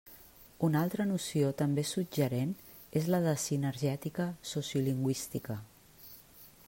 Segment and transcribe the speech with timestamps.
[0.67, 2.55] Una altra noció també suggerent
[3.01, 5.61] és la de sinergètica sociolingüística.